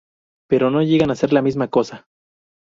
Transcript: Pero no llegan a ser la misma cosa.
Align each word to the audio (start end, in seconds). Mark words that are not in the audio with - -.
Pero 0.49 0.71
no 0.71 0.81
llegan 0.81 1.11
a 1.11 1.15
ser 1.15 1.31
la 1.31 1.43
misma 1.43 1.67
cosa. 1.67 2.07